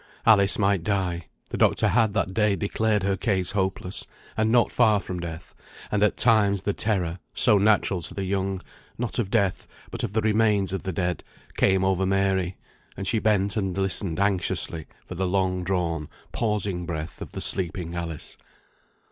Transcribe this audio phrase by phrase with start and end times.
[0.25, 4.99] Alice might die; the doctor had that day declared her case hopeless, and not far
[4.99, 5.53] from death;
[5.91, 8.59] and at times the terror, so natural to the young,
[8.97, 11.23] not of death, but of the remains of the dead,
[11.55, 12.57] came over Mary;
[12.97, 17.93] and she bent and listened anxiously for the long drawn, pausing breath of the sleeping
[17.93, 18.39] Alice.